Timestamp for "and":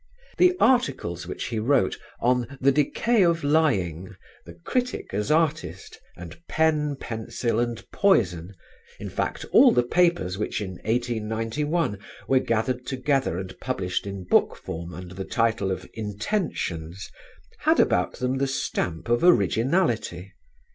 6.17-6.41, 7.59-7.85, 13.37-13.53